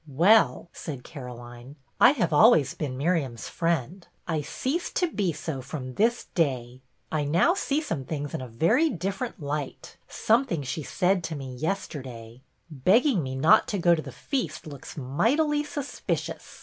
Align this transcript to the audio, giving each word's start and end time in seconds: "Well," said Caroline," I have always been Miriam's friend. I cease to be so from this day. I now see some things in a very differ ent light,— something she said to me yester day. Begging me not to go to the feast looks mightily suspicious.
"Well," 0.27 0.69
said 0.73 1.03
Caroline," 1.03 1.75
I 2.01 2.13
have 2.13 2.33
always 2.33 2.73
been 2.73 2.97
Miriam's 2.97 3.47
friend. 3.47 4.07
I 4.27 4.41
cease 4.41 4.89
to 4.93 5.11
be 5.11 5.31
so 5.31 5.61
from 5.61 5.93
this 5.93 6.23
day. 6.33 6.81
I 7.11 7.23
now 7.23 7.53
see 7.53 7.81
some 7.81 8.05
things 8.05 8.33
in 8.33 8.41
a 8.41 8.47
very 8.47 8.89
differ 8.89 9.25
ent 9.25 9.39
light,— 9.39 9.97
something 10.07 10.63
she 10.63 10.81
said 10.81 11.23
to 11.25 11.35
me 11.35 11.53
yester 11.53 12.01
day. 12.01 12.41
Begging 12.71 13.21
me 13.21 13.35
not 13.35 13.67
to 13.67 13.77
go 13.77 13.93
to 13.93 14.01
the 14.01 14.11
feast 14.11 14.65
looks 14.65 14.97
mightily 14.97 15.63
suspicious. 15.63 16.59